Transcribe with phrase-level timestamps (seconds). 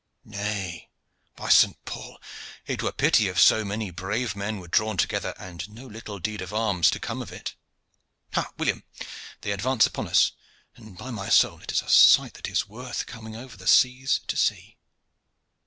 [0.25, 0.89] "Nay,
[1.35, 2.19] by Saint Paul!
[2.65, 6.41] it were pity if so many brave men were drawn together, and no little deed
[6.41, 7.53] of arms to come of it.
[8.33, 8.51] Ha!
[8.57, 8.83] William,
[9.41, 10.31] they advance upon us;
[10.75, 11.61] and, by my soul!
[11.61, 14.75] it is a sight that is worth coming over the seas to see."